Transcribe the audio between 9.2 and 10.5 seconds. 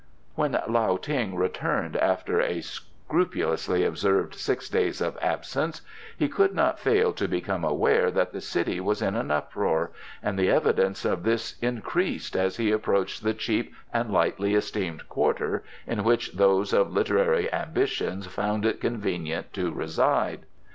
uproar, and the